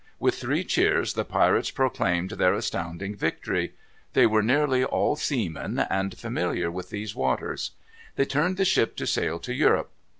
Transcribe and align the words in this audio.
With 0.17 0.33
three 0.33 0.63
cheers 0.63 1.13
the 1.13 1.23
pirates 1.23 1.69
proclaimed 1.69 2.31
their 2.31 2.55
astounding 2.55 3.15
victory. 3.15 3.73
They 4.13 4.25
were 4.25 4.41
nearly 4.41 4.83
all 4.83 5.15
seamen, 5.15 5.77
and 5.77 6.17
familiar 6.17 6.71
with 6.71 6.89
those 6.89 7.13
waters. 7.13 7.69
They 8.15 8.25
turned 8.25 8.57
the 8.57 8.65
ship 8.65 8.95
to 8.95 9.05
sail 9.05 9.37
to 9.37 9.53
Europe. 9.53 9.91